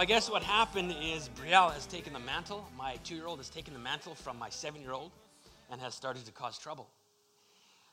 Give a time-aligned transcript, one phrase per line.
[0.00, 2.66] I guess what happened is Brielle has taken the mantle.
[2.74, 5.10] My two-year-old has taken the mantle from my seven-year-old
[5.70, 6.88] and has started to cause trouble.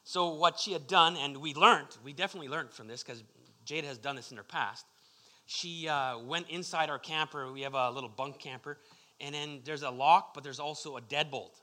[0.05, 3.25] So what she had done, and we learned, we definitely learned from this because
[3.65, 4.85] Jada has done this in her past.
[5.47, 7.51] She uh, went inside our camper.
[7.51, 8.77] We have a little bunk camper,
[9.19, 11.59] and then there's a lock, but there's also a deadbolt.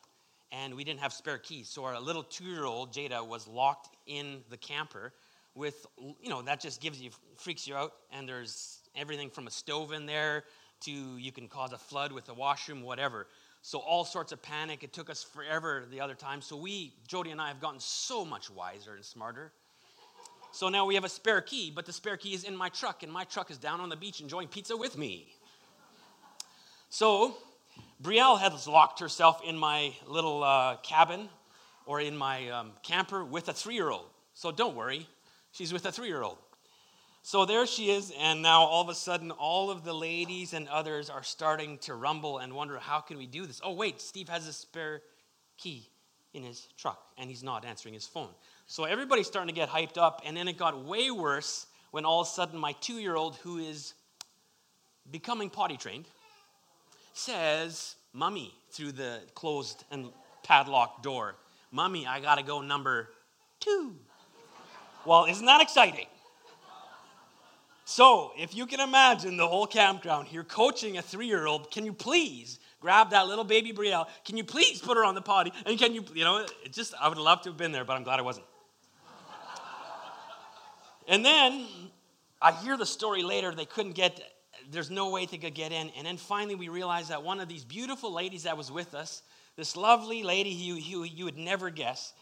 [0.53, 4.58] And we didn't have spare keys, so our little two-year-old Jada was locked in the
[4.58, 5.14] camper
[5.55, 5.86] with,
[6.20, 7.08] you know, that just gives you
[7.39, 7.95] freaks you out.
[8.12, 10.45] And there's everything from a stove in there
[10.83, 13.27] to you can cause a flood with a washroom, whatever.
[13.62, 14.84] So all sorts of panic.
[14.84, 16.42] It took us forever the other time.
[16.42, 19.53] So we, Jody and I, have gotten so much wiser and smarter.
[20.53, 23.03] So now we have a spare key, but the spare key is in my truck,
[23.03, 25.34] and my truck is down on the beach enjoying pizza with me.
[26.91, 27.34] So
[28.03, 31.29] Brielle has locked herself in my little uh, cabin
[31.86, 34.06] or in my um, camper with a three year old.
[34.34, 35.08] So don't worry,
[35.53, 36.39] she's with a three year old.
[37.27, 40.69] So there she is, and now all of a sudden, all of the ladies and
[40.69, 43.62] others are starting to rumble and wonder, how can we do this?
[43.64, 45.00] Oh, wait, Steve has a spare
[45.56, 45.89] key
[46.34, 48.28] in his truck, and he's not answering his phone.
[48.67, 52.20] So everybody's starting to get hyped up, and then it got way worse when all
[52.20, 53.95] of a sudden my two year old, who is
[55.11, 56.05] becoming potty trained,
[57.14, 60.11] says, Mummy, through the closed and
[60.42, 61.36] padlocked door,
[61.73, 63.08] Mummy, I gotta go number
[63.61, 63.96] two.
[65.07, 66.07] Well, isn't that exciting?
[67.86, 71.84] So, if you can imagine the whole campground here coaching a three year old, can
[71.84, 74.06] you please grab that little baby Brielle?
[74.24, 75.52] Can you please put her on the potty?
[75.67, 77.95] And can you, you know, it just, I would love to have been there, but
[77.95, 78.46] I'm glad I wasn't.
[81.08, 81.67] and then
[82.40, 84.18] I hear the story later, they couldn't get,
[84.70, 85.90] there's no way they could get in.
[85.90, 89.22] And then finally we realized that one of these beautiful ladies that was with us,
[89.56, 92.14] this lovely lady you, you, you would never guess,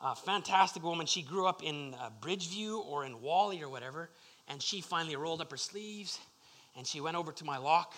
[0.00, 4.10] a fantastic woman, she grew up in uh, Bridgeview or in Whalley or whatever.
[4.48, 6.18] And she finally rolled up her sleeves
[6.76, 7.94] and she went over to my lock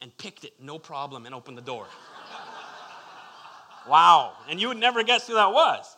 [0.00, 1.86] and picked it, no problem, and opened the door.
[3.88, 4.32] wow.
[4.48, 5.96] And you would never guess who that was.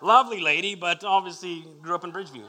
[0.00, 2.44] Lovely lady, but obviously grew up in Bridgeview.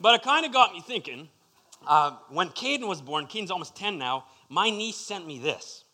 [0.00, 1.28] But it kind of got me thinking.
[1.86, 5.84] Uh, when Caden was born, Caden's almost 10 now, my niece sent me this.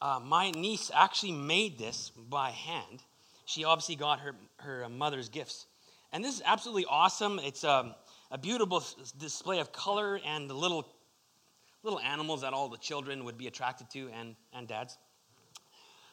[0.00, 3.02] Uh, my niece actually made this by hand.
[3.46, 5.66] She obviously got her, her mother's gifts.
[6.14, 7.40] And this is absolutely awesome.
[7.42, 7.96] It's a,
[8.30, 8.84] a beautiful
[9.18, 10.86] display of color and the little,
[11.82, 14.96] little animals that all the children would be attracted to and, and dads.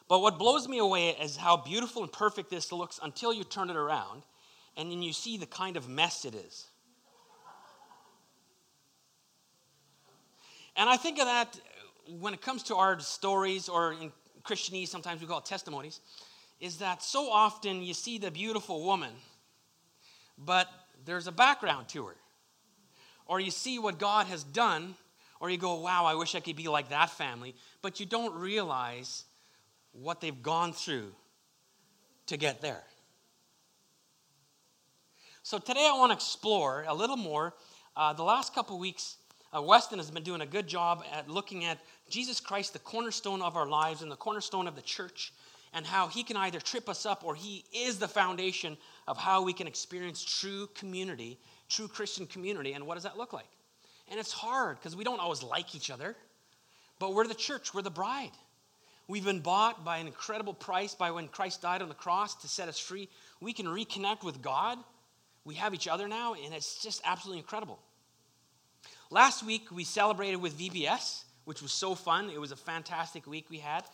[0.08, 3.70] But what blows me away is how beautiful and perfect this looks until you turn
[3.70, 4.24] it around
[4.76, 6.66] and then you see the kind of mess it is.
[10.74, 11.60] And I think of that
[12.18, 14.10] when it comes to our stories, or in
[14.42, 16.00] Christianese, sometimes we call it testimonies,
[16.58, 19.12] is that so often you see the beautiful woman,
[20.38, 20.68] but
[21.04, 22.16] there's a background to her.
[23.26, 24.94] Or you see what God has done,
[25.40, 28.34] or you go, wow, I wish I could be like that family, but you don't
[28.34, 29.24] realize
[29.92, 31.12] what they've gone through
[32.26, 32.82] to get there.
[35.42, 37.54] So today I want to explore a little more.
[37.96, 39.16] Uh, the last couple weeks,
[39.54, 41.78] uh, Weston has been doing a good job at looking at
[42.08, 45.32] Jesus Christ, the cornerstone of our lives and the cornerstone of the church,
[45.72, 48.76] and how he can either trip us up or he is the foundation
[49.08, 51.38] of how we can experience true community,
[51.68, 52.72] true Christian community.
[52.72, 53.48] And what does that look like?
[54.10, 56.16] And it's hard because we don't always like each other,
[56.98, 58.32] but we're the church, we're the bride.
[59.08, 62.48] We've been bought by an incredible price by when Christ died on the cross to
[62.48, 63.08] set us free.
[63.40, 64.78] We can reconnect with God.
[65.44, 67.80] We have each other now, and it's just absolutely incredible.
[69.10, 72.30] Last week, we celebrated with VBS, which was so fun.
[72.30, 73.84] It was a fantastic week we had.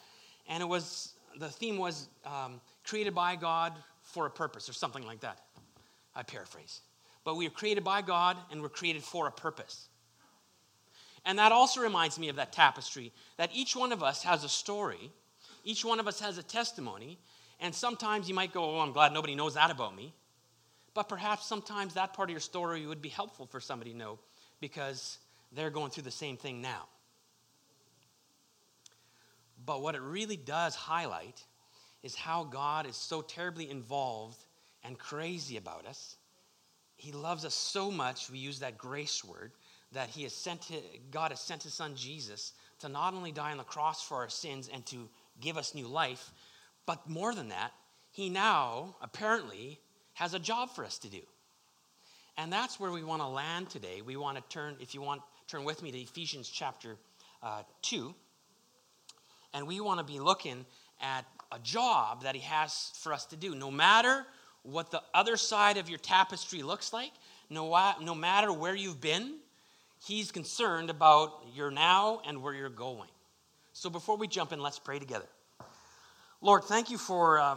[0.47, 5.07] And it was, the theme was um, created by God for a purpose, or something
[5.07, 5.41] like that.
[6.15, 6.81] I paraphrase.
[7.25, 9.89] But we were created by God and we're created for a purpose.
[11.25, 14.49] And that also reminds me of that tapestry that each one of us has a
[14.49, 15.13] story,
[15.65, 17.19] each one of us has a testimony,
[17.61, 20.15] and sometimes you might go, Oh, I'm glad nobody knows that about me.
[20.95, 24.19] But perhaps sometimes that part of your story would be helpful for somebody to know
[24.61, 25.19] because
[25.53, 26.89] they're going through the same thing now.
[29.65, 31.45] But what it really does highlight
[32.03, 34.45] is how God is so terribly involved
[34.85, 36.17] and crazy about us.
[36.97, 39.53] He loves us so much, we use that grace word,
[39.93, 43.53] that he has sent his, God has sent his son Jesus to not only die
[43.53, 45.09] on the cross for our sins and to
[45.41, 46.33] give us new life,
[46.87, 47.73] but more than that,
[48.11, 49.81] he now apparently
[50.15, 51.21] has a job for us to do.
[52.37, 54.01] And that's where we want to land today.
[54.01, 56.97] We want to turn, if you want, turn with me to Ephesians chapter
[57.43, 58.15] uh, 2.
[59.55, 60.67] And we want to be looking
[61.01, 63.55] at a job that he has for us to do.
[63.55, 64.27] No matter
[64.63, 67.13] what the other side of your tapestry looks like,
[67.51, 69.37] no, no matter where you've been,
[70.07, 73.09] he's concerned about your now and where you're going.
[73.73, 75.29] So before we jump in, let's pray together.
[76.41, 77.57] Lord, thank you for uh,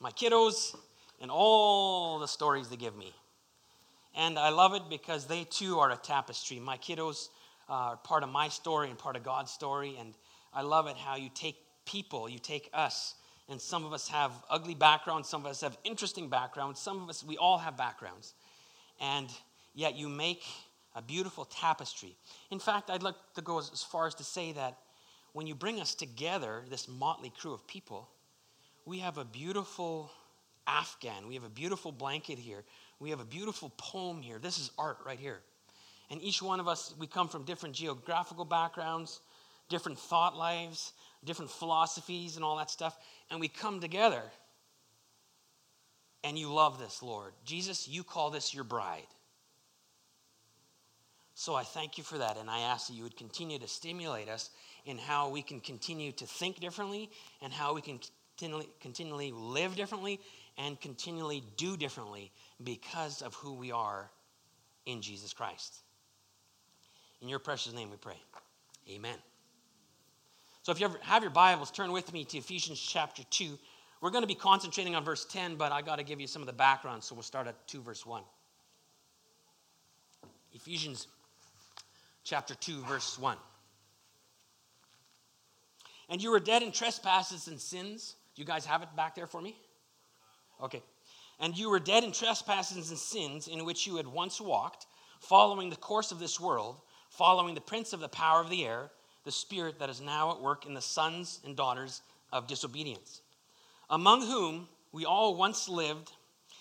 [0.00, 0.74] my kiddos
[1.20, 3.12] and all the stories they give me.
[4.14, 6.58] And I love it because they too are a tapestry.
[6.58, 7.28] My kiddos
[7.68, 9.96] are part of my story and part of God's story.
[9.98, 10.14] And
[10.54, 13.14] I love it how you take people, you take us,
[13.48, 17.08] and some of us have ugly backgrounds, some of us have interesting backgrounds, some of
[17.08, 18.34] us, we all have backgrounds.
[19.00, 19.28] And
[19.74, 20.44] yet you make
[20.94, 22.16] a beautiful tapestry.
[22.50, 24.78] In fact, I'd like to go as far as to say that
[25.32, 28.08] when you bring us together, this motley crew of people,
[28.84, 30.10] we have a beautiful
[30.66, 32.64] Afghan, we have a beautiful blanket here,
[33.00, 34.38] we have a beautiful poem here.
[34.38, 35.40] This is art right here.
[36.10, 39.20] And each one of us, we come from different geographical backgrounds,
[39.72, 40.92] different thought lives,
[41.24, 42.94] different philosophies, and all that stuff.
[43.30, 44.22] And we come together.
[46.22, 47.32] And you love this, Lord.
[47.44, 49.06] Jesus, you call this your bride.
[51.34, 52.36] So I thank you for that.
[52.36, 54.50] And I ask that you would continue to stimulate us
[54.84, 57.10] in how we can continue to think differently
[57.40, 57.98] and how we can
[58.36, 60.20] continually, continually live differently
[60.58, 62.30] and continually do differently
[62.62, 64.10] because of who we are
[64.84, 65.78] in Jesus Christ.
[67.22, 68.20] In your precious name we pray.
[68.90, 69.31] Amen.
[70.62, 73.58] So if you ever have your Bibles, turn with me to Ephesians chapter 2.
[74.00, 76.40] We're going to be concentrating on verse 10, but I got to give you some
[76.40, 78.22] of the background, so we'll start at 2 verse 1.
[80.52, 81.08] Ephesians
[82.22, 83.36] chapter 2 verse 1.
[86.08, 88.14] And you were dead in trespasses and sins.
[88.36, 89.56] You guys have it back there for me?
[90.62, 90.82] Okay.
[91.40, 94.86] And you were dead in trespasses and sins in which you had once walked,
[95.18, 98.90] following the course of this world, following the prince of the power of the air,
[99.24, 102.02] the spirit that is now at work in the sons and daughters
[102.32, 103.22] of disobedience,
[103.90, 106.12] among whom we all once lived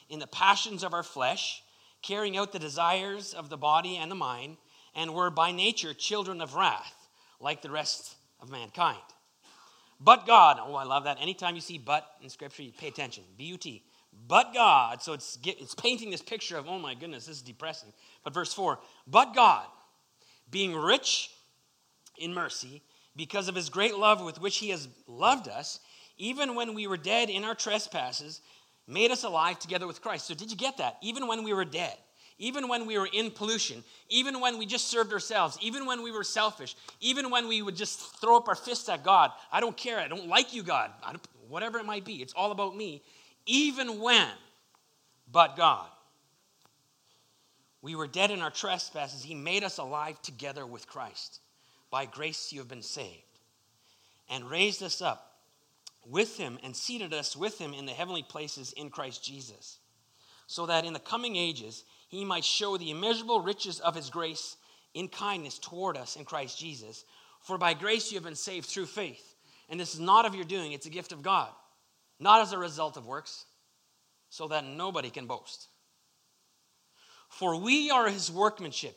[0.09, 1.63] in the passions of our flesh,
[2.01, 4.57] carrying out the desires of the body and the mind,
[4.95, 7.07] and were by nature children of wrath,
[7.39, 8.97] like the rest of mankind.
[9.99, 11.21] But God, oh, I love that.
[11.21, 13.23] Anytime you see but in Scripture, you pay attention.
[13.37, 13.83] B U T
[14.27, 15.01] but God.
[15.01, 17.93] So it's, it's painting this picture of, oh my goodness, this is depressing.
[18.23, 19.65] But verse 4 But God,
[20.49, 21.31] being rich
[22.21, 22.81] in mercy,
[23.15, 25.79] because of his great love with which he has loved us,
[26.17, 28.41] even when we were dead in our trespasses,
[28.87, 30.27] made us alive together with Christ.
[30.27, 30.97] So did you get that?
[31.01, 31.97] Even when we were dead,
[32.37, 36.11] even when we were in pollution, even when we just served ourselves, even when we
[36.11, 39.77] were selfish, even when we would just throw up our fists at God, I don't
[39.77, 40.91] care, I don't like you, God,
[41.47, 43.03] whatever it might be, it's all about me
[43.45, 44.27] even when,
[45.31, 45.87] but God.
[47.81, 49.23] We were dead in our trespasses.
[49.23, 51.39] He made us alive together with Christ.
[51.91, 53.21] By grace you have been saved.
[54.29, 55.35] And raised us up
[56.05, 59.77] with him and seated us with him in the heavenly places in Christ Jesus.
[60.47, 64.57] So that in the coming ages he might show the immeasurable riches of his grace
[64.93, 67.05] in kindness toward us in Christ Jesus.
[67.41, 69.35] For by grace you have been saved through faith.
[69.69, 71.49] And this is not of your doing, it's a gift of God
[72.21, 73.45] not as a result of works,
[74.29, 75.67] so that nobody can boast.
[77.27, 78.95] For we are his workmanship.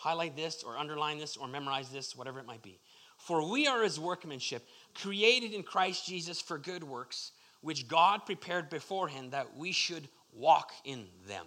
[0.00, 2.78] Highlight this or underline this or memorize this, whatever it might be.
[3.18, 8.70] For we are his workmanship, created in Christ Jesus for good works, which God prepared
[8.70, 11.44] beforehand that we should walk in them.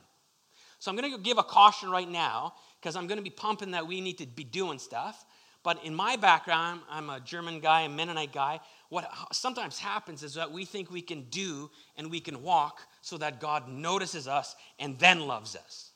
[0.80, 3.72] So I'm going to give a caution right now because I'm going to be pumping
[3.72, 5.26] that we need to be doing stuff.
[5.64, 8.60] But in my background, I'm a German guy, a Mennonite guy
[8.94, 13.18] what sometimes happens is that we think we can do and we can walk so
[13.18, 15.93] that God notices us and then loves us.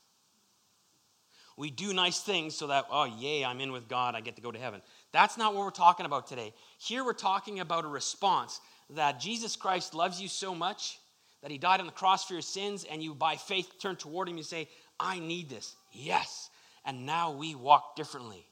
[1.58, 4.42] We do nice things so that, oh, yay, I'm in with God, I get to
[4.44, 4.82] go to heaven.
[5.12, 6.54] That's not what we're talking about today.
[6.78, 8.62] Here we're talking about a response
[8.92, 11.00] that Jesus Christ loves you so much
[11.42, 14.30] that he died on the cross for your sins, and you by faith turn toward
[14.30, 14.68] him and say,
[15.00, 15.76] I need this.
[15.92, 16.50] Yes.
[16.86, 18.46] And now we walk differently.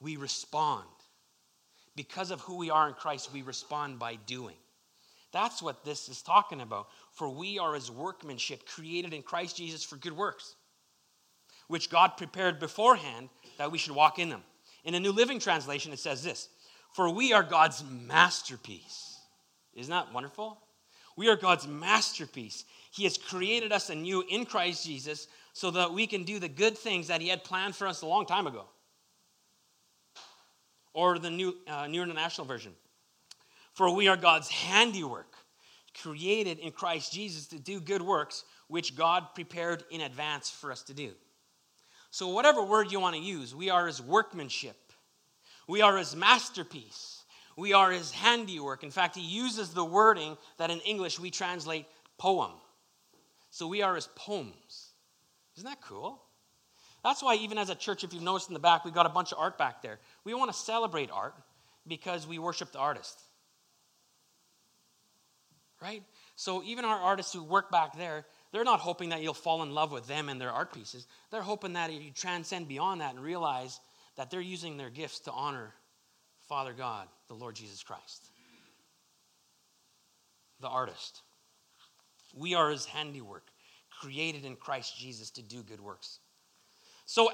[0.00, 0.86] We respond.
[1.94, 4.56] Because of who we are in Christ, we respond by doing.
[5.32, 6.88] That's what this is talking about.
[7.12, 10.54] For we are his workmanship, created in Christ Jesus for good works,
[11.72, 14.42] which God prepared beforehand that we should walk in them.
[14.84, 16.50] In the New Living Translation, it says this
[16.92, 19.18] For we are God's masterpiece.
[19.72, 20.58] Isn't that wonderful?
[21.16, 22.66] We are God's masterpiece.
[22.90, 26.76] He has created us anew in Christ Jesus so that we can do the good
[26.76, 28.66] things that He had planned for us a long time ago.
[30.92, 32.72] Or the New, uh, New International Version.
[33.72, 35.36] For we are God's handiwork,
[36.02, 40.82] created in Christ Jesus to do good works, which God prepared in advance for us
[40.82, 41.12] to do.
[42.12, 44.76] So, whatever word you want to use, we are His workmanship,
[45.66, 47.22] we are His masterpiece,
[47.56, 48.84] we are His handiwork.
[48.84, 51.86] In fact, He uses the wording that in English we translate
[52.18, 52.50] poem.
[53.48, 54.90] So, we are His poems.
[55.56, 56.22] Isn't that cool?
[57.02, 59.08] That's why, even as a church, if you've noticed in the back, we've got a
[59.08, 59.98] bunch of art back there.
[60.24, 61.34] We want to celebrate art
[61.86, 63.18] because we worship the artist
[65.82, 66.02] right?
[66.36, 69.72] So even our artists who work back there, they're not hoping that you'll fall in
[69.72, 71.06] love with them and their art pieces.
[71.30, 73.80] They're hoping that you transcend beyond that and realize
[74.16, 75.72] that they're using their gifts to honor
[76.48, 78.28] Father God, the Lord Jesus Christ.
[80.60, 81.22] The artist.
[82.36, 83.44] We are his handiwork,
[84.00, 86.18] created in Christ Jesus to do good works.
[87.06, 87.30] So,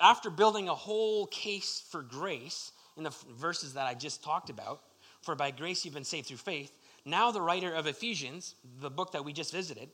[0.00, 4.82] after building a whole case for grace in the verses that I just talked about,
[5.22, 6.72] for by grace you've been saved through faith,
[7.04, 9.88] now, the writer of Ephesians, the book that we just visited,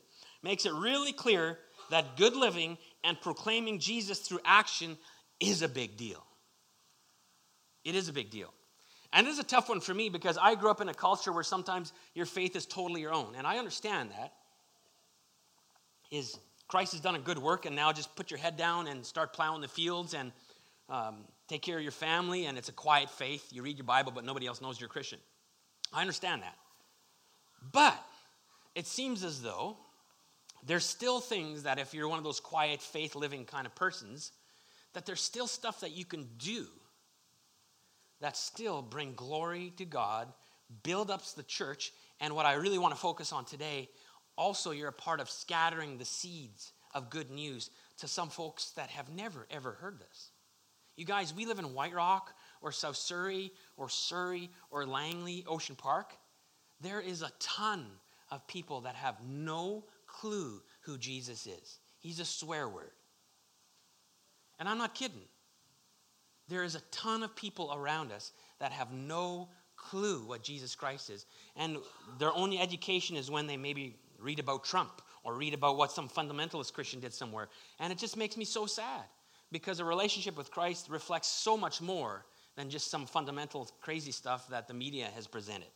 [0.47, 4.97] makes it really clear that good living and proclaiming Jesus through action
[5.39, 6.23] is a big deal.
[7.83, 8.53] It is a big deal.
[9.13, 11.31] And this is a tough one for me because I grew up in a culture
[11.31, 13.33] where sometimes your faith is totally your own.
[13.37, 14.33] And I understand that.
[16.11, 16.37] Is
[16.69, 19.33] Christ has done a good work, and now just put your head down and start
[19.33, 20.31] plowing the fields and
[20.89, 23.45] um, take care of your family, and it's a quiet faith.
[23.51, 25.19] You read your Bible, but nobody else knows you're a Christian.
[25.91, 26.55] I understand that.
[27.73, 27.97] But
[28.75, 29.77] it seems as though
[30.67, 34.31] there's still things that if you're one of those quiet faith living kind of persons,
[34.93, 36.67] that there's still stuff that you can do
[38.19, 40.27] that still bring glory to God,
[40.83, 43.89] build up the church, and what I really want to focus on today,
[44.35, 47.69] also you're a part of scattering the seeds of good news
[47.99, 50.31] to some folks that have never ever heard this.
[50.95, 55.75] You guys, we live in White Rock or South Surrey or Surrey or Langley, Ocean
[55.75, 56.17] Park.
[56.81, 57.85] There is a ton
[58.31, 59.85] of people that have no
[60.19, 61.79] clue who Jesus is.
[61.99, 62.91] He's a swear word.
[64.59, 65.21] And I'm not kidding.
[66.47, 71.09] There is a ton of people around us that have no clue what Jesus Christ
[71.09, 71.25] is.
[71.55, 71.77] And
[72.17, 76.09] their only education is when they maybe read about Trump or read about what some
[76.09, 77.49] fundamentalist Christian did somewhere.
[77.79, 79.03] And it just makes me so sad
[79.51, 84.47] because a relationship with Christ reflects so much more than just some fundamental crazy stuff
[84.49, 85.69] that the media has presented.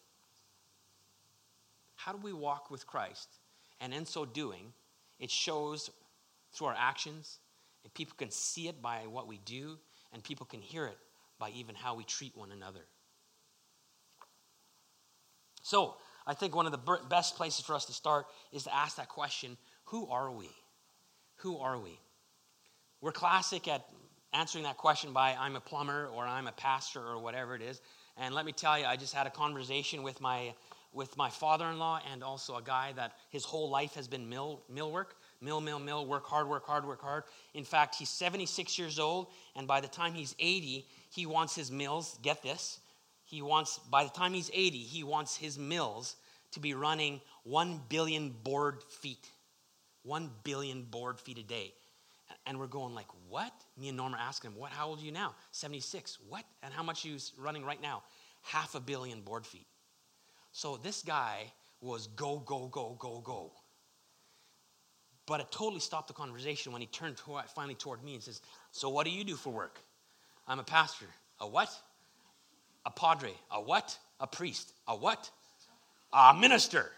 [1.96, 3.30] How do we walk with Christ?
[3.82, 4.72] And in so doing,
[5.20, 5.90] it shows
[6.54, 7.40] through our actions,
[7.84, 9.78] and people can see it by what we do,
[10.14, 10.98] and people can hear it
[11.40, 12.82] by even how we treat one another.
[15.64, 15.96] So,
[16.28, 19.10] I think one of the best places for us to start is to ask that
[19.10, 20.50] question who are we?
[21.38, 22.00] Who are we?
[23.02, 23.86] We're classic at
[24.32, 27.82] answering that question by I'm a plumber or I'm a pastor or whatever it is.
[28.18, 30.54] And let me tell you, I just had a conversation with my
[30.94, 34.92] with my father-in-law and also a guy that his whole life has been mill, mill
[34.92, 37.24] work mill mill mill work hard work hard work hard.
[37.54, 41.72] In fact he's 76 years old and by the time he's 80 he wants his
[41.72, 42.80] mills get this
[43.26, 46.16] he wants by the time he's 80 he wants his mills
[46.52, 49.30] to be running 1 billion board feet
[50.04, 51.74] 1 billion board feet a day.
[52.48, 53.54] And we're going like what?
[53.78, 55.36] Me and norma asking him what how old are you now?
[55.52, 56.44] 76 what?
[56.64, 58.04] And how much are you running right now?
[58.44, 59.68] Half a billion board feet
[60.52, 63.52] so this guy was go, go, go, go, go.
[65.26, 67.20] But it totally stopped the conversation when he turned
[67.56, 68.42] finally toward me and says,
[68.72, 69.80] So what do you do for work?
[70.48, 71.06] I'm a pastor.
[71.40, 71.70] A what?
[72.86, 73.32] A padre.
[73.52, 73.98] A what?
[74.20, 74.74] A priest.
[74.88, 75.30] A what?
[76.12, 76.92] A minister.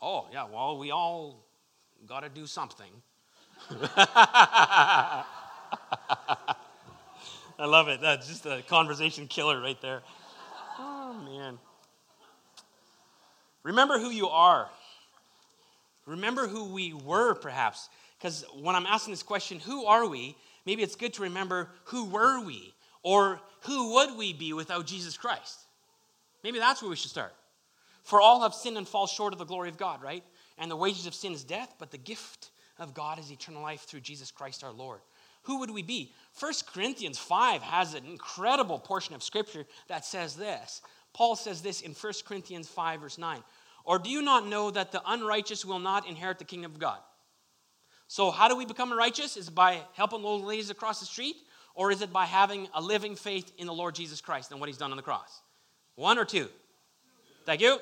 [0.00, 1.44] Oh, yeah, well, we all
[2.06, 2.90] got to do something.
[3.70, 5.24] I
[7.58, 8.00] love it.
[8.00, 10.02] That's just a conversation killer right there.
[10.78, 11.58] Oh, man.
[13.62, 14.68] Remember who you are.
[16.06, 17.88] Remember who we were, perhaps.
[18.18, 20.36] Because when I'm asking this question, who are we?
[20.64, 22.74] Maybe it's good to remember who were we?
[23.02, 25.58] Or who would we be without Jesus Christ?
[26.42, 27.34] Maybe that's where we should start.
[28.02, 30.24] For all have sinned and fall short of the glory of God, right?
[30.56, 33.82] And the wages of sin is death, but the gift of God is eternal life
[33.82, 35.00] through Jesus Christ our Lord.
[35.42, 36.12] Who would we be?
[36.38, 40.82] 1 Corinthians 5 has an incredible portion of scripture that says this
[41.18, 43.42] Paul says this in 1 Corinthians 5, verse 9
[43.84, 47.00] Or do you not know that the unrighteous will not inherit the kingdom of God?
[48.06, 49.36] So, how do we become righteous?
[49.36, 51.34] Is it by helping old ladies across the street?
[51.74, 54.68] Or is it by having a living faith in the Lord Jesus Christ and what
[54.68, 55.42] he's done on the cross?
[55.96, 56.48] One or two?
[57.44, 57.78] Thank you.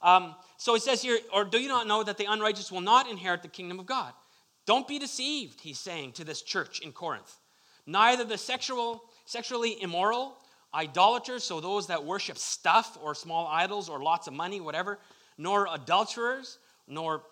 [0.00, 3.10] Um, so it says here, or do you not know that the unrighteous will not
[3.10, 4.12] inherit the kingdom of God?
[4.66, 7.36] Don't be deceived, he's saying to this church in Corinth.
[7.86, 10.38] Neither the sexual, sexually immoral,
[10.74, 14.98] idolaters, so those that worship stuff or small idols or lots of money, whatever,
[15.38, 17.22] nor adulterers, nor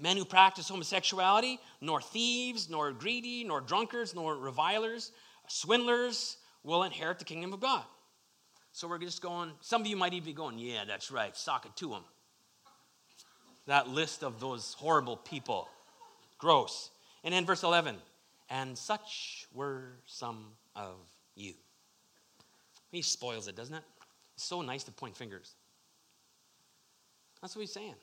[0.00, 5.12] men who practice homosexuality, nor thieves, nor greedy, nor drunkards, nor revilers,
[5.48, 7.84] swindlers will inherit the kingdom of God.
[8.72, 11.66] So we're just going, some of you might even be going, yeah, that's right, sock
[11.66, 12.04] it to them.
[13.66, 15.68] That list of those horrible people.
[16.38, 16.90] Gross.
[17.22, 17.96] And then verse 11,
[18.50, 20.96] and such were some of
[21.36, 21.54] you.
[22.92, 23.82] He spoils it, doesn't it?
[24.36, 25.54] It's so nice to point fingers.
[27.40, 27.94] That's what he's saying.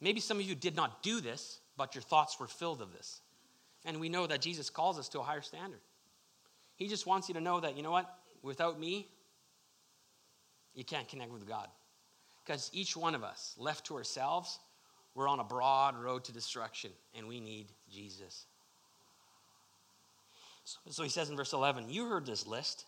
[0.00, 3.20] Maybe some of you did not do this, but your thoughts were filled of this.
[3.84, 5.80] And we know that Jesus calls us to a higher standard.
[6.76, 8.18] He just wants you to know that, you know what?
[8.42, 9.08] Without me,
[10.74, 11.68] you can't connect with God.
[12.44, 14.58] Because each one of us, left to ourselves,
[15.14, 18.46] we're on a broad road to destruction, and we need Jesus.
[20.64, 22.84] So, so he says in verse 11, You heard this list,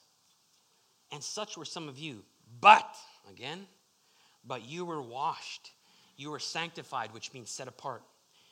[1.12, 2.22] and such were some of you.
[2.60, 2.88] But,
[3.30, 3.66] again,
[4.44, 5.72] but you were washed,
[6.16, 8.02] you were sanctified, which means set apart.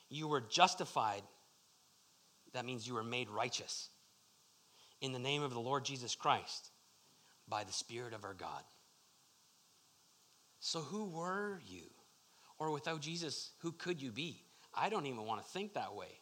[0.08, 1.22] You were justified,
[2.52, 3.88] that means you were made righteous,
[5.00, 6.70] in the name of the Lord Jesus Christ,
[7.48, 8.62] by the Spirit of our God.
[10.60, 11.82] So, who were you?
[12.58, 14.40] Or without Jesus, who could you be?
[14.72, 16.20] I don't even want to think that way.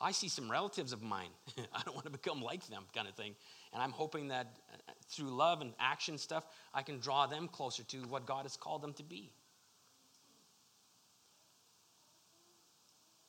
[0.00, 1.30] I see some relatives of mine.
[1.72, 3.34] I don't want to become like them, kind of thing.
[3.72, 7.82] And I'm hoping that uh, through love and action stuff, I can draw them closer
[7.84, 9.30] to what God has called them to be.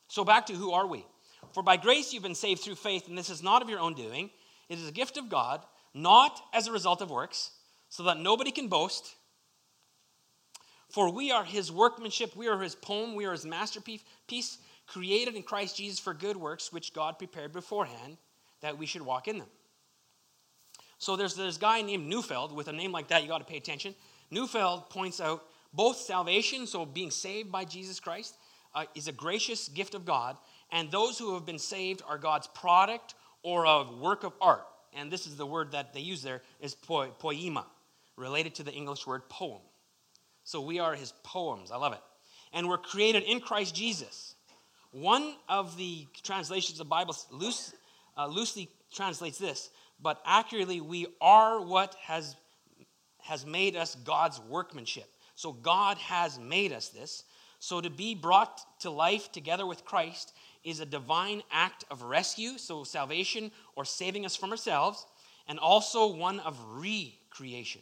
[0.07, 1.05] So, back to who are we?
[1.53, 3.93] For by grace you've been saved through faith, and this is not of your own
[3.93, 4.29] doing.
[4.67, 5.63] It is a gift of God,
[5.93, 7.51] not as a result of works,
[7.89, 9.15] so that nobody can boast.
[10.89, 14.03] For we are his workmanship, we are his poem, we are his masterpiece,
[14.87, 18.17] created in Christ Jesus for good works, which God prepared beforehand
[18.61, 19.47] that we should walk in them.
[20.99, 22.51] So there's this guy named Neufeld.
[22.51, 23.95] With a name like that, you got to pay attention.
[24.29, 28.35] Neufeld points out both salvation, so being saved by Jesus Christ,
[28.75, 30.37] uh, is a gracious gift of God,
[30.71, 34.65] and those who have been saved are God's product or a work of art.
[34.93, 37.65] And this is the word that they use there is po- poema,
[38.15, 39.61] related to the English word poem.
[40.43, 41.71] So we are his poems.
[41.71, 42.01] I love it.
[42.53, 44.35] And we're created in Christ Jesus.
[44.91, 47.73] One of the translations of the Bible loose,
[48.17, 49.69] uh, loosely translates this
[50.01, 52.35] but accurately, we are what has,
[53.21, 55.09] has made us God's workmanship.
[55.35, 57.23] So God has made us this.
[57.59, 60.33] So to be brought to life together with Christ
[60.63, 65.05] is a divine act of rescue, so salvation or saving us from ourselves,
[65.47, 67.81] and also one of recreation,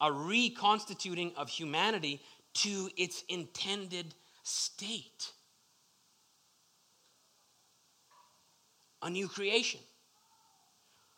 [0.00, 2.20] a reconstituting of humanity
[2.54, 5.32] to its intended state.
[9.02, 9.80] A new creation.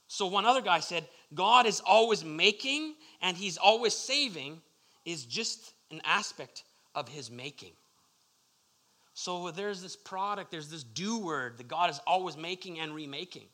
[0.08, 4.60] So one other guy said, God is always making and he's always saving
[5.04, 6.64] is just an aspect
[6.94, 7.72] of his making.
[9.14, 13.46] So there's this product, there's this do word that God is always making and remaking.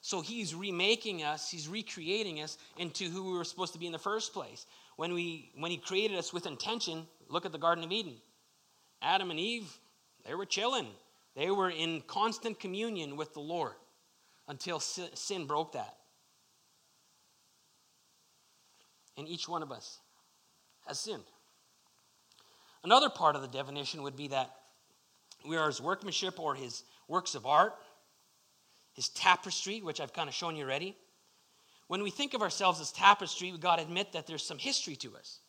[0.00, 3.92] So he's remaking us, he's recreating us into who we were supposed to be in
[3.92, 4.66] the first place.
[4.96, 8.16] When, we, when he created us with intention, look at the Garden of Eden.
[9.02, 9.70] Adam and Eve,
[10.26, 10.88] they were chilling.
[11.36, 13.74] They were in constant communion with the Lord
[14.48, 15.96] until sin broke that.
[19.20, 19.98] And each one of us
[20.86, 21.22] has sinned.
[22.82, 24.50] Another part of the definition would be that
[25.46, 27.74] we are his workmanship or his works of art,
[28.94, 30.96] his tapestry, which I've kind of shown you already.
[31.86, 34.96] When we think of ourselves as tapestry, we've got to admit that there's some history
[34.96, 35.40] to us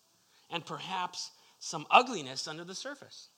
[0.50, 3.30] and perhaps some ugliness under the surface.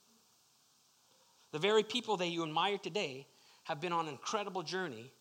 [1.52, 3.28] The very people that you admire today
[3.65, 5.12] have been on an incredible journey,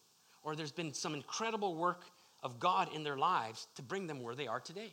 [0.43, 2.05] or there's been some incredible work
[2.43, 4.93] of God in their lives to bring them where they are today.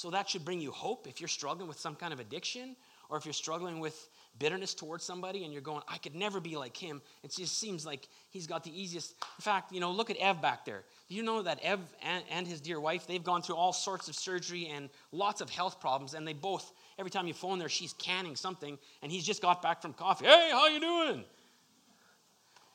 [0.00, 2.74] So that should bring you hope if you're struggling with some kind of addiction
[3.10, 4.08] or if you're struggling with
[4.38, 7.02] bitterness towards somebody and you're going, I could never be like him.
[7.22, 9.10] It just seems like he's got the easiest.
[9.10, 10.84] In fact, you know, look at Ev back there.
[11.10, 14.08] Do you know that Ev and, and his dear wife, they've gone through all sorts
[14.08, 17.68] of surgery and lots of health problems, and they both, every time you phone there,
[17.68, 20.24] she's canning something, and he's just got back from coffee.
[20.24, 21.24] Hey, how you doing?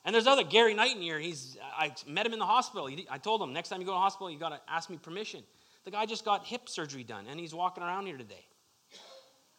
[0.06, 1.18] And there's other Gary Knight in here.
[1.18, 2.88] He's I met him in the hospital.
[3.10, 4.98] I told him next time you go to the hospital, you got to ask me
[4.98, 5.42] permission.
[5.86, 8.46] The guy just got hip surgery done, and he's walking around here today.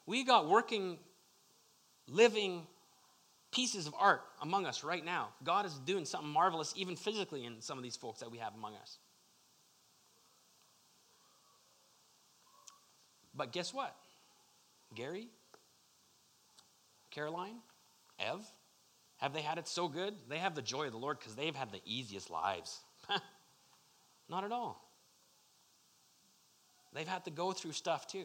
[0.07, 0.99] We got working,
[2.09, 2.67] living
[3.53, 5.29] pieces of art among us right now.
[5.45, 8.55] God is doing something marvelous, even physically, in some of these folks that we have
[8.55, 8.99] among us.
[13.35, 13.95] But guess what?
[14.95, 15.29] Gary,
[17.11, 17.57] Caroline,
[18.19, 18.45] Ev,
[19.19, 20.15] have they had it so good?
[20.29, 22.81] They have the joy of the Lord because they've had the easiest lives.
[24.29, 24.86] Not at all.
[26.93, 28.25] They've had to go through stuff too.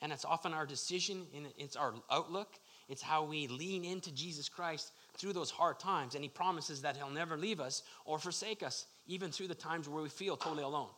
[0.00, 4.48] And it's often our decision, and it's our outlook, it's how we lean into Jesus
[4.48, 6.14] Christ through those hard times.
[6.14, 9.88] And He promises that He'll never leave us or forsake us, even through the times
[9.88, 10.88] where we feel totally alone.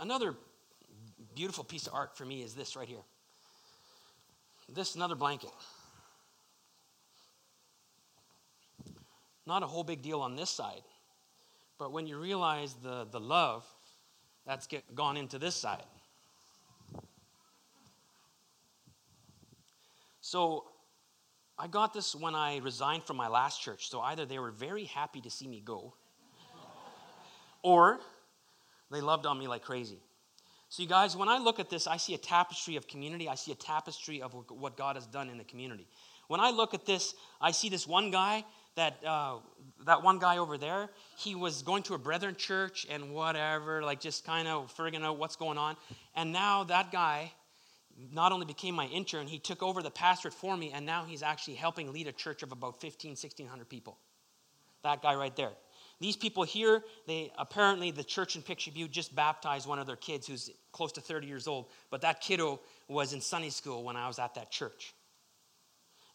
[0.00, 0.34] Another
[1.34, 3.02] beautiful piece of art for me is this right here.
[4.68, 5.50] This another blanket.
[9.48, 10.82] Not a whole big deal on this side,
[11.78, 13.64] but when you realize the, the love
[14.46, 15.84] that's get, gone into this side.
[20.20, 20.66] So
[21.58, 23.88] I got this when I resigned from my last church.
[23.88, 25.94] So either they were very happy to see me go,
[27.62, 28.00] or
[28.90, 30.02] they loved on me like crazy.
[30.68, 33.26] So, you guys, when I look at this, I see a tapestry of community.
[33.26, 35.88] I see a tapestry of what God has done in the community.
[36.26, 38.44] When I look at this, I see this one guy
[38.78, 39.36] that uh,
[39.86, 40.88] that one guy over there.
[41.16, 45.18] He was going to a brethren church and whatever, like just kind of figuring out
[45.18, 45.76] what's going on.
[46.14, 47.32] And now that guy
[48.12, 51.22] not only became my intern, he took over the pastorate for me, and now he's
[51.22, 53.98] actually helping lead a church of about 15, 1600 people.
[54.84, 55.50] That guy right there.
[56.00, 60.28] These people here, they apparently the church in Picture just baptized one of their kids
[60.28, 64.06] who's close to 30 years old, but that kiddo was in Sunday school when I
[64.06, 64.94] was at that church.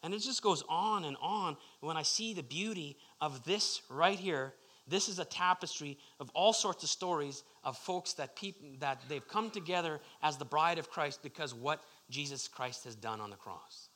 [0.04, 1.58] And it just goes on and on.
[1.80, 4.54] When I see the beauty of this right here,
[4.86, 9.28] this is a tapestry of all sorts of stories of folks that people that they've
[9.28, 13.38] come together as the bride of Christ because what Jesus Christ has done on the
[13.38, 13.88] cross.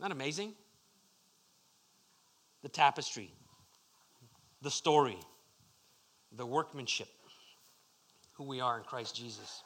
[0.00, 0.52] Isn't that amazing?
[2.62, 3.30] The tapestry
[4.62, 5.18] the story,
[6.36, 7.08] the workmanship,
[8.34, 9.62] who we are in Christ Jesus.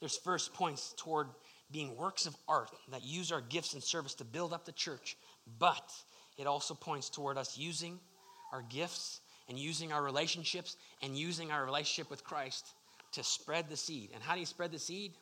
[0.00, 1.28] There's first points toward
[1.70, 5.16] being works of art that use our gifts and service to build up the church,
[5.58, 5.92] but
[6.36, 8.00] it also points toward us using
[8.52, 12.74] our gifts and using our relationships and using our relationship with Christ
[13.12, 14.10] to spread the seed.
[14.14, 15.12] And how do you spread the seed?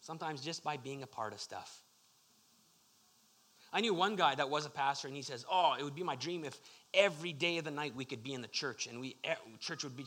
[0.00, 1.82] Sometimes just by being a part of stuff.
[3.72, 6.02] I knew one guy that was a pastor, and he says, "Oh, it would be
[6.02, 6.58] my dream if
[6.92, 9.84] every day of the night we could be in the church, and we eh, church
[9.84, 10.04] would be."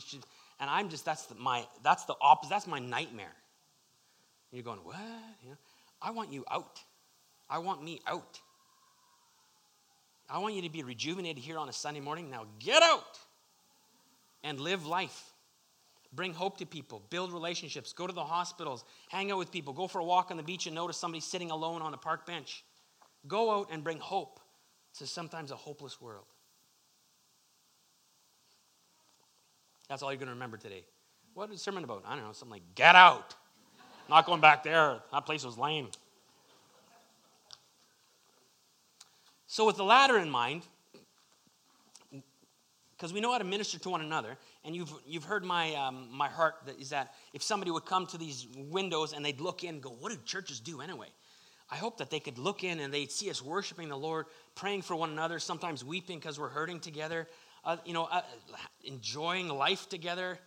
[0.60, 2.50] And I'm just that's the, my that's the opposite.
[2.50, 3.32] That's my nightmare.
[4.54, 4.96] You're going, what?
[5.42, 5.56] You know,
[6.00, 6.80] I want you out.
[7.50, 8.40] I want me out.
[10.30, 12.30] I want you to be rejuvenated here on a Sunday morning.
[12.30, 13.18] Now get out
[14.44, 15.32] and live life.
[16.12, 19.88] Bring hope to people, build relationships, go to the hospitals, hang out with people, go
[19.88, 22.62] for a walk on the beach and notice somebody sitting alone on a park bench.
[23.26, 24.38] Go out and bring hope
[24.98, 26.26] to sometimes a hopeless world.
[29.88, 30.84] That's all you're going to remember today.
[31.34, 32.04] What is the sermon about?
[32.06, 33.34] I don't know, something like get out.
[34.08, 35.00] Not going back there.
[35.12, 35.88] That place was lame.
[39.46, 40.62] So, with the latter in mind,
[42.96, 44.36] because we know how to minister to one another.
[44.64, 48.06] And you've, you've heard my, um, my heart that is that if somebody would come
[48.06, 51.08] to these windows and they'd look in and go, What do churches do anyway?
[51.70, 54.82] I hope that they could look in and they'd see us worshiping the Lord, praying
[54.82, 57.26] for one another, sometimes weeping because we're hurting together,
[57.64, 58.22] uh, you know, uh,
[58.84, 60.38] enjoying life together,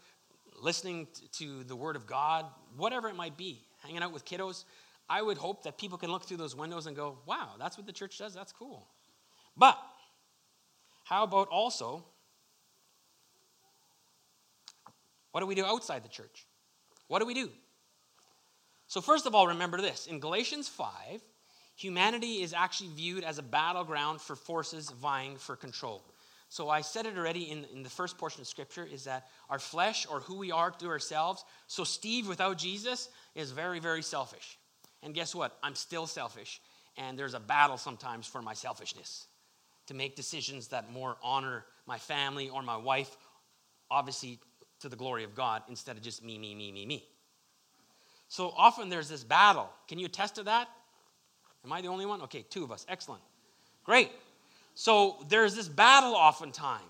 [0.59, 4.65] listening to the Word of God, whatever it might be, hanging out with kiddos.
[5.09, 7.85] I would hope that people can look through those windows and go, wow, that's what
[7.85, 8.33] the church does.
[8.33, 8.87] That's cool.
[9.55, 9.77] But
[11.05, 12.03] how about also
[15.37, 16.47] What do we do outside the church?
[17.07, 17.51] What do we do?
[18.87, 21.21] So, first of all, remember this in Galatians 5,
[21.75, 26.03] humanity is actually viewed as a battleground for forces vying for control.
[26.49, 29.59] So, I said it already in, in the first portion of Scripture is that our
[29.59, 31.43] flesh or who we are to ourselves.
[31.67, 34.57] So, Steve without Jesus is very, very selfish.
[35.03, 35.57] And guess what?
[35.61, 36.61] I'm still selfish.
[36.97, 39.27] And there's a battle sometimes for my selfishness
[39.87, 43.15] to make decisions that more honor my family or my wife.
[43.89, 44.39] Obviously,
[44.79, 47.07] to the glory of God instead of just me, me, me, me, me.
[48.27, 49.69] So often there's this battle.
[49.87, 50.67] Can you attest to that?
[51.63, 52.21] Am I the only one?
[52.23, 52.85] Okay, two of us.
[52.89, 53.21] Excellent.
[53.83, 54.11] Great.
[54.79, 56.83] So there's this battle oftentimes.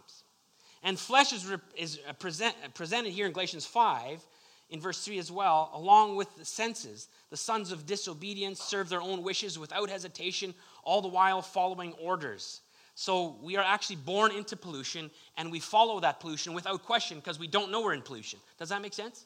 [0.84, 4.22] And flesh is, is present, presented here in Galatians 5
[4.70, 9.02] in verse 3 as well, along with the senses, the sons of disobedience serve their
[9.02, 12.60] own wishes without hesitation, all the while following orders.
[12.94, 17.40] So we are actually born into pollution and we follow that pollution without question because
[17.40, 18.40] we don't know we're in pollution.
[18.60, 19.26] Does that make sense?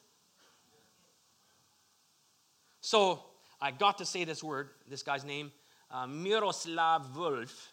[2.80, 3.24] So
[3.60, 5.50] I got to say this word, this guy's name,
[5.90, 7.71] uh, Miroslav Volf.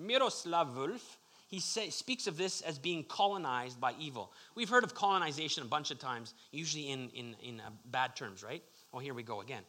[0.00, 1.16] Miroslav Volf,
[1.48, 4.32] he say, speaks of this as being colonized by evil.
[4.54, 8.42] We've heard of colonization a bunch of times, usually in, in, in uh, bad terms,
[8.42, 8.62] right?
[8.94, 9.62] Oh, here we go again.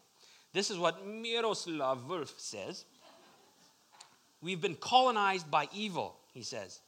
[0.54, 2.86] This is what Miroslav Volf says.
[4.42, 6.82] We've been colonized by evil, he says.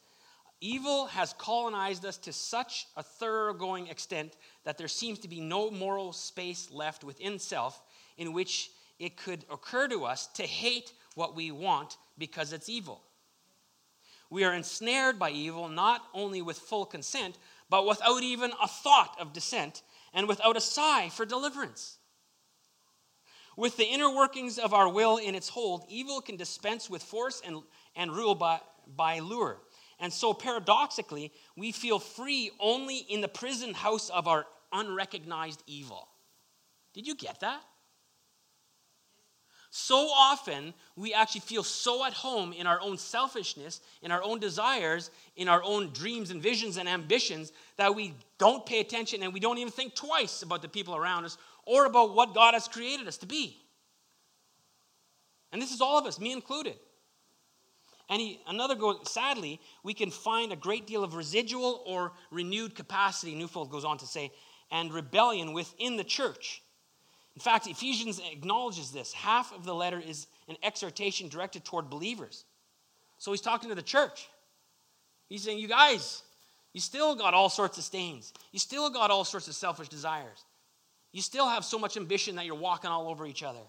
[0.62, 5.69] Evil has colonized us to such a thoroughgoing extent that there seems to be no
[5.69, 7.82] moral space left within self
[8.17, 13.01] in which it could occur to us to hate what we want because it's evil.
[14.34, 17.38] We are ensnared by evil not only with full consent,
[17.69, 22.00] but without even a thought of dissent and without a sigh for deliverance.
[23.56, 27.43] With the inner workings of our will in its hold, evil can dispense with force
[27.46, 27.62] and,
[27.96, 28.60] and rule by,
[28.98, 29.60] by lure.
[30.00, 36.08] And so, paradoxically, we feel free only in the prison house of our unrecognized evil.
[36.96, 37.62] Did you get that?
[39.75, 44.38] So often, we actually feel so at home in our own selfishness, in our own
[44.39, 49.33] desires, in our own dreams and visions and ambitions that we don't pay attention and
[49.33, 52.67] we don't even think twice about the people around us or about what God has
[52.67, 53.57] created us to be.
[55.51, 56.75] And this is all of us, me included.
[58.12, 62.75] And he, another go, sadly, we can find a great deal of residual or renewed
[62.75, 64.31] capacity, Neufeld goes on to say,
[64.69, 66.62] and rebellion within the church.
[67.36, 69.12] In fact, Ephesians acknowledges this.
[69.12, 72.46] Half of the letter is an exhortation directed toward believers.
[73.17, 74.28] So he's talking to the church.
[75.30, 76.22] He's saying, You guys,
[76.74, 78.34] you still got all sorts of stains.
[78.52, 80.46] You still got all sorts of selfish desires.
[81.12, 83.62] You still have so much ambition that you're walking all over each other.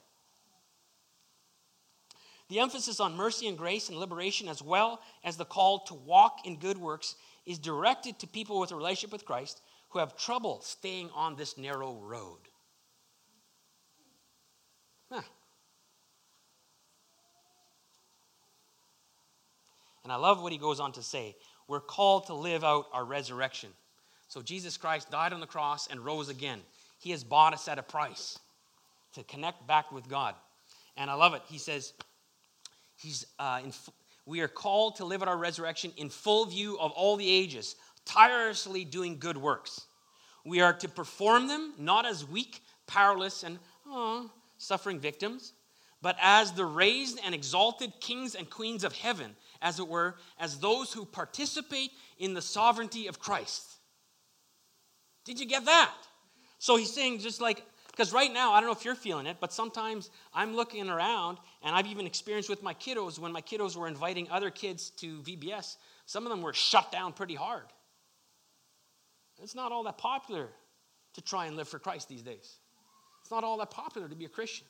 [2.48, 6.46] The emphasis on mercy and grace and liberation, as well as the call to walk
[6.46, 10.60] in good works, is directed to people with a relationship with Christ who have trouble
[10.62, 12.40] staying on this narrow road.
[15.14, 15.22] Huh.
[20.02, 21.36] And I love what he goes on to say.
[21.68, 23.70] We're called to live out our resurrection.
[24.26, 26.60] So Jesus Christ died on the cross and rose again.
[26.98, 28.38] He has bought us at a price
[29.14, 30.34] to connect back with God.
[30.96, 31.42] And I love it.
[31.46, 31.92] He says,
[32.96, 33.72] he's, uh, in,
[34.26, 37.76] We are called to live out our resurrection in full view of all the ages,
[38.04, 39.82] tirelessly doing good works.
[40.44, 44.28] We are to perform them not as weak, powerless, and oh,
[44.64, 45.52] suffering victims,
[46.02, 50.58] but as the raised and exalted kings and queens of heaven, as it were, as
[50.58, 53.64] those who participate in the sovereignty of Christ.
[55.24, 55.94] Did you get that?
[56.58, 59.36] So he's saying, just like, because right now, I don't know if you're feeling it,
[59.40, 63.76] but sometimes I'm looking around, and I've even experienced with my kiddos when my kiddos
[63.76, 67.66] were inviting other kids to VBS, some of them were shut down pretty hard.
[69.42, 70.48] It's not all that popular
[71.14, 72.58] to try and live for Christ these days.
[73.24, 74.66] It's not all that popular to be a Christian.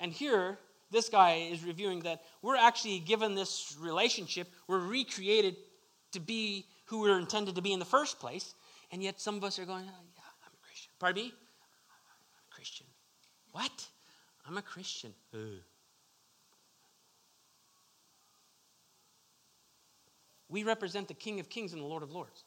[0.00, 0.58] And here,
[0.90, 5.56] this guy is reviewing that we're actually given this relationship, we're recreated
[6.12, 8.54] to be who we are intended to be in the first place,
[8.90, 10.90] and yet some of us are going, oh, yeah, I'm a Christian.
[10.98, 11.28] Pardon me?
[11.28, 12.86] I'm a Christian.
[13.52, 13.86] What?
[14.46, 15.12] I'm a Christian.
[15.34, 15.60] Ugh.
[20.48, 22.44] We represent the King of Kings and the Lord of Lords.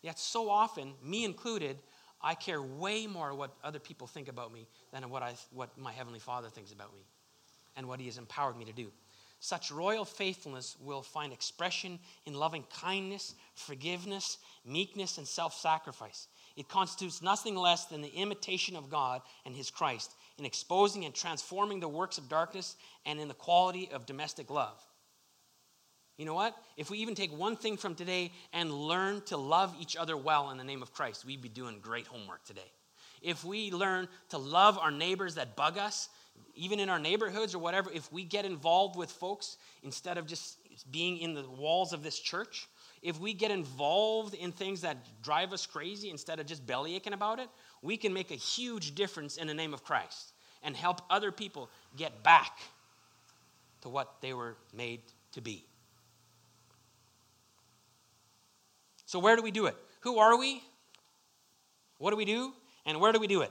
[0.00, 1.82] Yet, so often, me included,
[2.20, 5.92] I care way more what other people think about me than what, I, what my
[5.92, 7.00] Heavenly Father thinks about me
[7.76, 8.90] and what He has empowered me to do.
[9.40, 16.26] Such royal faithfulness will find expression in loving kindness, forgiveness, meekness, and self sacrifice.
[16.56, 21.14] It constitutes nothing less than the imitation of God and His Christ in exposing and
[21.14, 22.74] transforming the works of darkness
[23.06, 24.84] and in the quality of domestic love.
[26.18, 26.56] You know what?
[26.76, 30.50] If we even take one thing from today and learn to love each other well
[30.50, 32.70] in the name of Christ, we'd be doing great homework today.
[33.22, 36.08] If we learn to love our neighbors that bug us,
[36.56, 40.58] even in our neighborhoods or whatever, if we get involved with folks instead of just
[40.90, 42.66] being in the walls of this church,
[43.00, 47.12] if we get involved in things that drive us crazy instead of just belly aching
[47.12, 47.48] about it,
[47.80, 50.32] we can make a huge difference in the name of Christ
[50.64, 52.58] and help other people get back
[53.82, 55.00] to what they were made
[55.32, 55.67] to be.
[59.08, 59.76] So, where do we do it?
[60.02, 60.62] Who are we?
[61.96, 62.52] What do we do?
[62.84, 63.50] And where do we do it?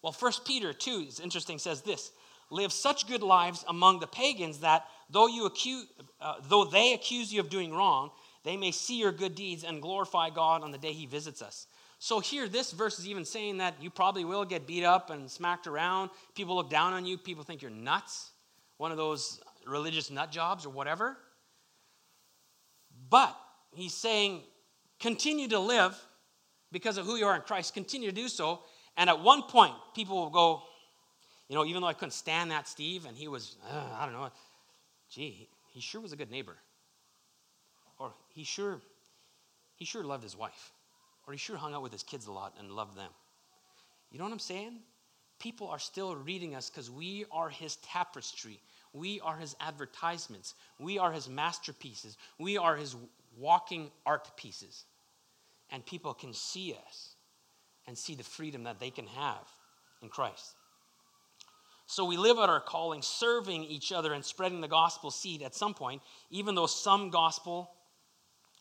[0.00, 2.10] Well, 1 Peter 2 is interesting, says this
[2.48, 5.84] Live such good lives among the pagans that though, you accuse,
[6.22, 8.12] uh, though they accuse you of doing wrong,
[8.44, 11.66] they may see your good deeds and glorify God on the day he visits us.
[11.98, 15.30] So here, this verse is even saying that you probably will get beat up and
[15.30, 16.08] smacked around.
[16.34, 17.18] People look down on you.
[17.18, 18.30] People think you're nuts,
[18.78, 21.18] one of those religious nut jobs or whatever.
[23.10, 23.36] But
[23.74, 24.44] he's saying,
[25.00, 25.98] continue to live
[26.72, 27.74] because of who you are in Christ.
[27.74, 28.60] Continue to do so.
[28.96, 30.62] And at one point, people will go,
[31.48, 34.12] you know, even though I couldn't stand that Steve, and he was, uh, I don't
[34.12, 34.28] know,
[35.10, 36.56] gee, he sure was a good neighbor.
[37.98, 38.80] Or he sure,
[39.76, 40.72] he sure loved his wife.
[41.26, 43.10] Or he sure hung out with his kids a lot and loved them.
[44.10, 44.78] You know what I'm saying?
[45.38, 48.60] People are still reading us because we are his tapestry.
[48.92, 50.54] We are his advertisements.
[50.78, 52.16] We are his masterpieces.
[52.38, 52.96] We are his
[53.38, 54.84] walking art pieces.
[55.70, 57.14] And people can see us
[57.86, 59.48] and see the freedom that they can have
[60.02, 60.54] in Christ.
[61.86, 65.54] So we live out our calling, serving each other and spreading the gospel seed at
[65.54, 67.70] some point, even though some gospel,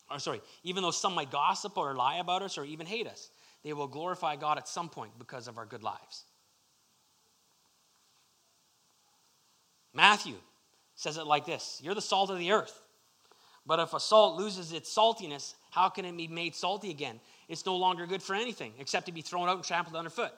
[0.09, 3.29] or sorry, even though some might gossip or lie about us or even hate us,
[3.63, 6.23] they will glorify God at some point because of our good lives.
[9.93, 10.35] Matthew
[10.95, 12.81] says it like this You're the salt of the earth.
[13.67, 17.19] But if a salt loses its saltiness, how can it be made salty again?
[17.49, 20.32] It's no longer good for anything except to be thrown out and trampled underfoot.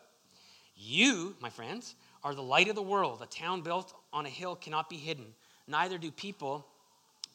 [0.75, 3.21] You, my friends, are the light of the world.
[3.21, 5.25] A town built on a hill cannot be hidden.
[5.67, 6.65] Neither do people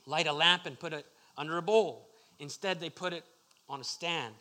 [0.07, 1.07] light a lamp and put it
[1.39, 2.09] under a bowl.
[2.41, 3.25] Instead, they put it
[3.69, 4.35] on a stand,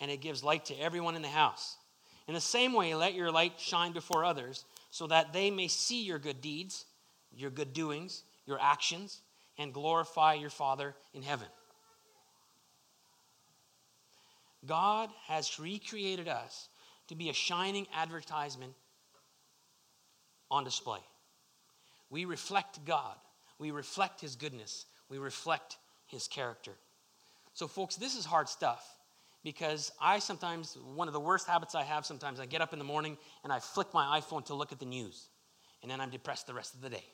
[0.00, 1.76] and it gives light to everyone in the house.
[2.26, 6.02] In the same way, let your light shine before others, so that they may see
[6.02, 6.84] your good deeds,
[7.34, 9.22] your good doings, your actions,
[9.58, 11.48] and glorify your Father in heaven.
[14.66, 16.68] God has recreated us
[17.08, 18.72] to be a shining advertisement
[20.50, 21.00] on display.
[22.10, 23.16] We reflect God,
[23.58, 26.72] we reflect His goodness, we reflect His character.
[27.54, 28.86] So, folks, this is hard stuff
[29.42, 32.78] because I sometimes, one of the worst habits I have sometimes, I get up in
[32.78, 35.28] the morning and I flick my iPhone to look at the news,
[35.82, 37.04] and then I'm depressed the rest of the day.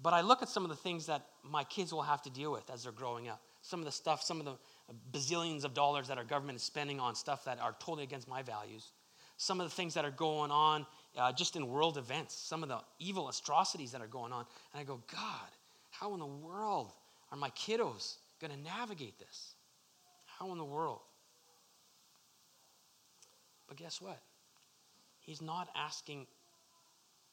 [0.00, 2.52] But I look at some of the things that my kids will have to deal
[2.52, 3.42] with as they're growing up.
[3.62, 4.54] Some of the stuff, some of the
[5.12, 8.42] bazillions of dollars that our government is spending on stuff that are totally against my
[8.42, 8.92] values.
[9.36, 12.68] Some of the things that are going on uh, just in world events, some of
[12.68, 14.44] the evil atrocities that are going on.
[14.72, 15.50] And I go, God,
[15.90, 16.92] how in the world
[17.32, 19.54] are my kiddos going to navigate this?
[20.26, 21.00] How in the world?
[23.66, 24.20] But guess what?
[25.20, 26.26] He's not asking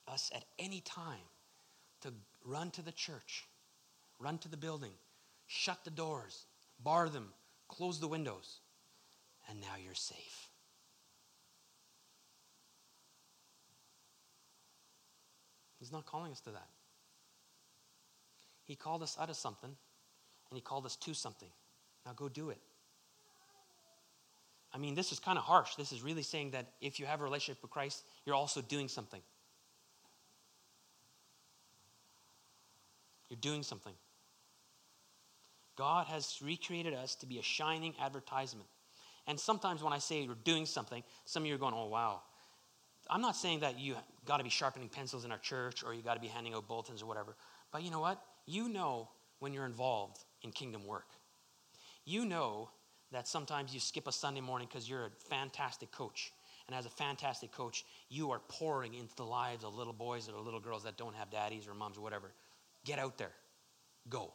[0.08, 1.24] us at any time
[2.02, 2.12] to
[2.46, 3.46] run to the church,
[4.20, 4.92] run to the building,
[5.48, 6.46] shut the doors,
[6.84, 7.34] bar them,
[7.68, 8.60] close the windows,
[9.50, 10.50] and now you're safe.
[15.80, 16.68] He's not calling us to that.
[18.64, 21.50] He called us out of something, and He called us to something.
[22.06, 22.60] Now go do it.
[24.74, 25.76] I mean, this is kind of harsh.
[25.76, 28.88] This is really saying that if you have a relationship with Christ, you're also doing
[28.88, 29.22] something.
[33.30, 33.94] You're doing something.
[35.76, 38.68] God has recreated us to be a shining advertisement.
[39.28, 42.22] And sometimes when I say you're doing something, some of you are going, oh, wow.
[43.10, 46.02] I'm not saying that you got to be sharpening pencils in our church or you
[46.02, 47.36] got to be handing out bulletins or whatever.
[47.72, 48.22] But you know what?
[48.46, 49.10] You know
[49.40, 51.08] when you're involved in kingdom work.
[52.06, 52.70] You know
[53.12, 56.32] that sometimes you skip a Sunday morning because you're a fantastic coach.
[56.68, 60.40] And as a fantastic coach, you are pouring into the lives of little boys or
[60.40, 62.32] little girls that don't have daddies or moms or whatever.
[62.86, 63.32] Get out there.
[64.08, 64.32] Go.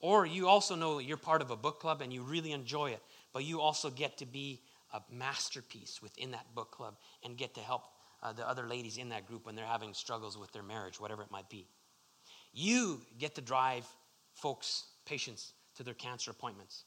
[0.00, 2.90] Or you also know that you're part of a book club and you really enjoy
[2.90, 4.62] it, but you also get to be
[4.94, 7.82] a masterpiece within that book club and get to help
[8.22, 11.22] uh, the other ladies in that group when they're having struggles with their marriage, whatever
[11.22, 11.66] it might be.
[12.52, 13.86] You get to drive
[14.34, 16.84] folks, patients, to their cancer appointments.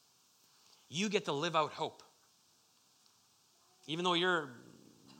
[0.90, 2.04] You get to live out hope.
[3.88, 4.50] Even though you're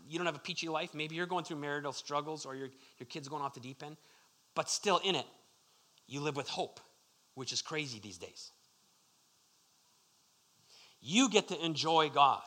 [0.08, 3.08] you don't have a peachy life, maybe you're going through marital struggles or your, your
[3.08, 3.98] kid's going off the deep end,
[4.56, 5.26] but still in it,
[6.08, 6.80] you live with hope
[7.36, 8.52] which is crazy these days.
[11.02, 12.42] You get to enjoy God.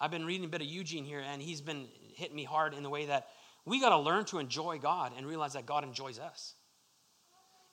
[0.00, 2.82] I've been reading a bit of Eugene here, and he's been hitting me hard in
[2.82, 3.28] the way that
[3.64, 6.54] we got to learn to enjoy God and realize that God enjoys us.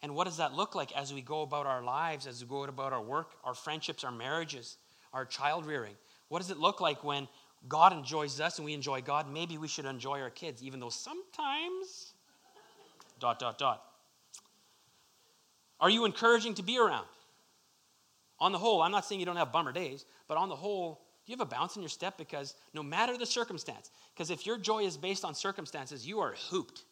[0.02, 2.64] And what does that look like as we go about our lives, as we go
[2.64, 4.78] about our work, our friendships, our marriages,
[5.14, 5.96] our child rearing?
[6.28, 7.28] What does it look like when
[7.68, 9.32] God enjoys us and we enjoy God?
[9.32, 12.14] Maybe we should enjoy our kids, even though sometimes,
[13.20, 13.84] dot, dot, dot.
[15.80, 17.08] Are you encouraging to be around?
[18.40, 21.02] On the whole, I'm not saying you don't have bummer days, but on the whole,
[21.26, 22.18] do you have a bounce in your step?
[22.18, 26.36] Because no matter the circumstance, because if your joy is based on circumstances, you are
[26.50, 26.84] hooped.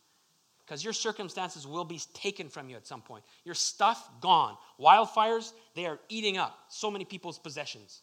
[0.65, 3.23] because your circumstances will be taken from you at some point.
[3.43, 4.57] Your stuff gone.
[4.79, 8.01] Wildfires, they are eating up so many people's possessions.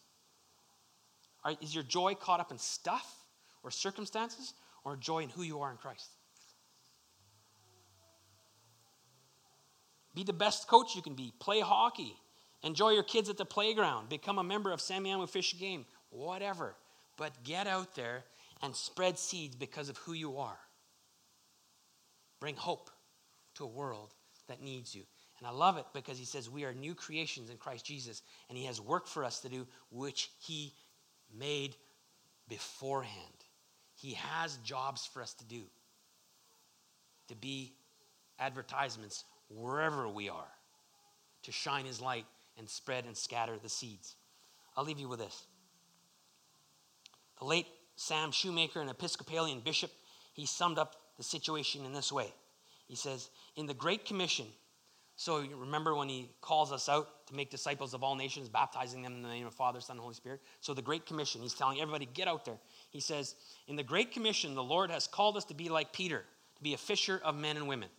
[1.61, 3.24] Is your joy caught up in stuff
[3.62, 6.11] or circumstances or joy in who you are in Christ?
[10.14, 11.32] Be the best coach you can be.
[11.38, 12.14] Play hockey.
[12.62, 14.09] Enjoy your kids at the playground.
[14.09, 15.86] Become a member of Semiahmoo Fish Game.
[16.11, 16.74] Whatever.
[17.16, 18.24] But get out there
[18.62, 20.59] and spread seeds because of who you are.
[22.41, 22.91] Bring hope
[23.55, 24.14] to a world
[24.49, 25.03] that needs you.
[25.38, 28.59] And I love it because he says we are new creations in Christ Jesus, and
[28.59, 30.74] he has work for us to do, which he
[31.37, 31.76] made
[32.49, 33.14] beforehand.
[33.95, 35.62] He has jobs for us to do,
[37.28, 37.74] to be
[38.39, 40.53] advertisements wherever we are,
[41.43, 42.24] to shine his light
[42.59, 44.16] and spread and scatter the seeds.
[44.76, 45.45] I'll leave you with this.
[47.39, 47.66] The late
[47.97, 49.91] Sam Shoemaker, an Episcopalian bishop,
[50.33, 52.33] he summed up the situation in this way.
[52.89, 54.47] He says, In the Great Commission,
[55.21, 59.12] so remember when he calls us out to make disciples of all nations, baptizing them
[59.12, 60.41] in the name of Father, Son, and Holy Spirit.
[60.62, 62.57] So the Great Commission, he's telling everybody, get out there.
[62.89, 63.35] He says,
[63.68, 66.25] In the Great Commission, the Lord has called us to be like Peter,
[66.57, 67.91] to be a fisher of men and women.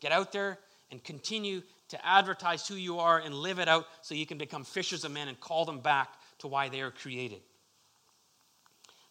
[0.00, 0.58] Get out there
[0.90, 4.64] and continue to advertise who you are and live it out so you can become
[4.64, 7.42] fishers of men and call them back to why they are created.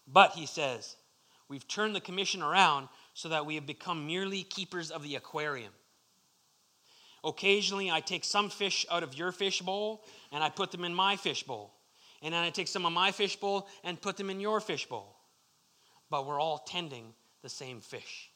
[0.05, 0.97] But, he says,
[1.47, 5.72] we've turned the commission around so that we have become merely keepers of the aquarium.
[7.24, 10.93] Occasionally, I take some fish out of your fish bowl and I put them in
[10.93, 11.74] my fish bowl.
[12.21, 14.88] And then I take some of my fish bowl and put them in your fish
[14.88, 15.15] bowl.
[16.09, 18.30] But we're all tending the same fish.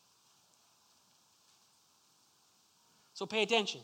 [3.13, 3.81] So pay attention.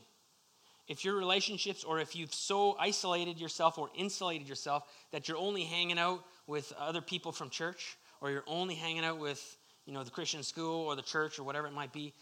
[0.87, 5.63] If your relationships, or if you've so isolated yourself or insulated yourself that you're only
[5.63, 10.03] hanging out with other people from church, or you're only hanging out with you know,
[10.03, 12.13] the Christian school or the church or whatever it might be,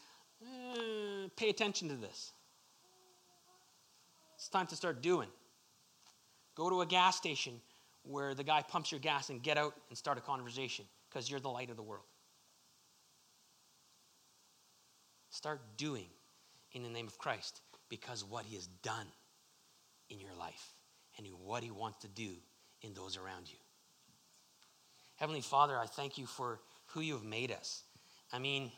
[0.43, 2.31] eh, pay attention to this.
[4.41, 5.27] It's time to start doing.
[6.55, 7.61] Go to a gas station
[8.01, 11.39] where the guy pumps your gas and get out and start a conversation because you're
[11.39, 12.05] the light of the world.
[15.29, 16.07] Start doing
[16.71, 19.05] in the name of Christ because what he has done
[20.09, 20.73] in your life
[21.19, 22.31] and what he wants to do
[22.81, 23.59] in those around you.
[25.17, 27.83] Heavenly Father, I thank you for who you have made us.
[28.33, 28.71] I mean,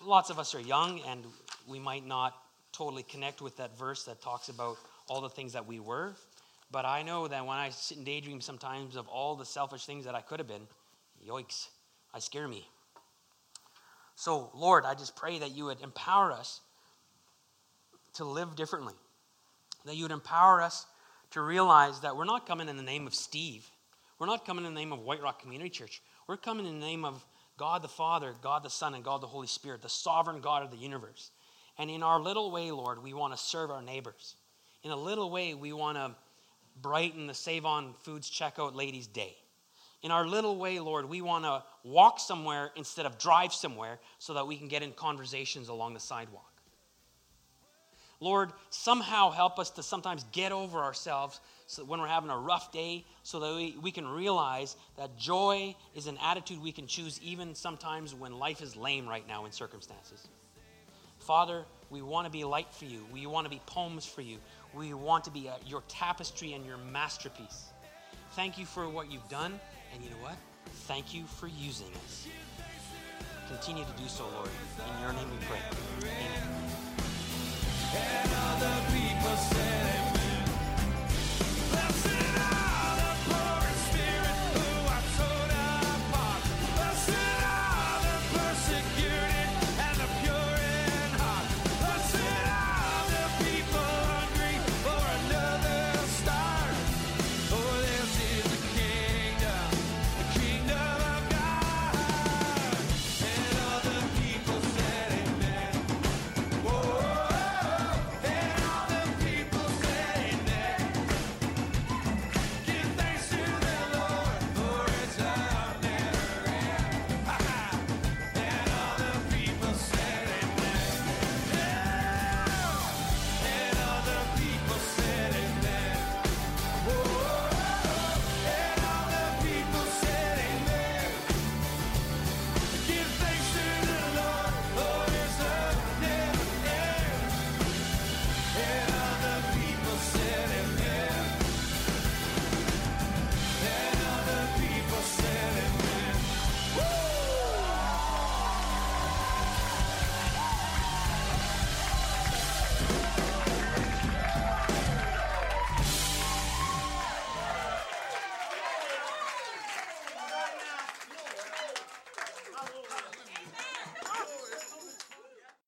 [0.00, 1.24] lots of us are young and
[1.66, 2.32] we might not
[2.70, 4.76] totally connect with that verse that talks about
[5.10, 6.14] all the things that we were.
[6.70, 10.04] But I know that when I sit and daydream sometimes of all the selfish things
[10.04, 10.68] that I could have been,
[11.28, 11.66] yoiks,
[12.14, 12.64] I scare me.
[14.14, 16.60] So, Lord, I just pray that you would empower us
[18.14, 18.94] to live differently,
[19.84, 20.86] that you would empower us
[21.32, 23.68] to realize that we're not coming in the name of Steve.
[24.20, 26.02] We're not coming in the name of White Rock Community Church.
[26.28, 27.24] We're coming in the name of
[27.56, 30.70] God the Father, God the Son, and God the Holy Spirit, the sovereign God of
[30.70, 31.32] the universe.
[31.78, 34.36] And in our little way, Lord, we want to serve our neighbors.
[34.82, 36.14] In a little way, we want to
[36.80, 39.36] brighten the Save On Foods checkout ladies' day.
[40.02, 44.34] In our little way, Lord, we want to walk somewhere instead of drive somewhere so
[44.34, 46.46] that we can get in conversations along the sidewalk.
[48.20, 52.72] Lord, somehow help us to sometimes get over ourselves so when we're having a rough
[52.72, 57.18] day so that we, we can realize that joy is an attitude we can choose
[57.22, 60.28] even sometimes when life is lame right now in circumstances.
[61.18, 63.06] Father, we want to be light for you.
[63.12, 64.38] We want to be poems for you.
[64.74, 67.72] We want to be a, your tapestry and your masterpiece.
[68.32, 69.58] Thank you for what you've done.
[69.92, 70.36] And you know what?
[70.86, 72.28] Thank you for using us.
[73.48, 74.48] Continue to do so, Lord.
[74.94, 75.58] In your name we pray.
[79.82, 80.09] Amen.